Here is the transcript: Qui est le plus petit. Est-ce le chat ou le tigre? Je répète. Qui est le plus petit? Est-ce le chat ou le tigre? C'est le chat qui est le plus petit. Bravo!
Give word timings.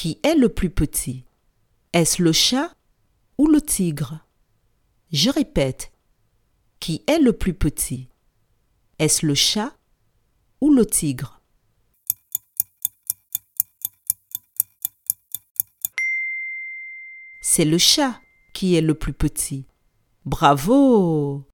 Qui 0.00 0.18
est 0.22 0.34
le 0.34 0.48
plus 0.48 0.70
petit. 0.70 1.26
Est-ce 1.92 2.22
le 2.22 2.32
chat 2.32 2.74
ou 3.36 3.46
le 3.48 3.60
tigre? 3.60 4.26
Je 5.12 5.28
répète. 5.28 5.92
Qui 6.78 7.04
est 7.06 7.18
le 7.18 7.34
plus 7.34 7.52
petit? 7.52 8.08
Est-ce 8.98 9.26
le 9.26 9.34
chat 9.34 9.76
ou 10.62 10.72
le 10.72 10.86
tigre? 10.86 11.42
C'est 17.42 17.66
le 17.66 17.76
chat 17.76 18.22
qui 18.54 18.76
est 18.76 18.80
le 18.80 18.94
plus 18.94 19.12
petit. 19.12 19.66
Bravo! 20.24 21.44